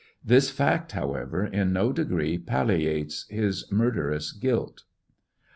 This 0.25 0.49
fact, 0.49 0.93
however, 0.93 1.45
in 1.45 1.73
no 1.73 1.93
degree 1.93 2.39
palliates 2.39 3.27
his 3.29 3.71
murderous 3.71 4.31
guilt. 4.31 4.81